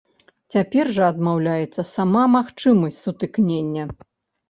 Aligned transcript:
Цяпер 0.55 0.89
жа 0.95 1.03
адмаўляецца 1.11 1.87
сама 1.93 2.27
магчымасць 2.39 3.01
сутыкнення. 3.07 3.83